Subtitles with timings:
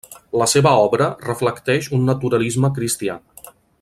[0.41, 3.19] La seva obra reflecteix un naturalisme cristià.